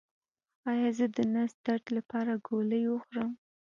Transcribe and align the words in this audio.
ایا 0.71 0.89
زه 0.97 1.05
د 1.15 1.17
نس 1.33 1.51
درد 1.65 1.85
لپاره 1.97 2.31
ګولۍ 2.47 2.83
وخورم؟ 2.87 3.31